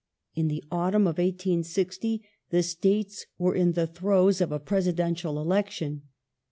In 0.33 0.47
the 0.47 0.63
autumn 0.71 1.03
of 1.03 1.19
1860 1.19 2.23
the 2.49 2.63
States 2.63 3.27
were 3.37 3.53
in 3.53 3.73
the 3.73 3.85
throes 3.85 4.41
of 4.41 4.51
a 4.51 4.57
Presidential 4.57 5.39
Election. 5.39 6.01